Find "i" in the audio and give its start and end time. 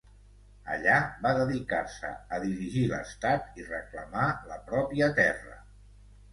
3.63-3.69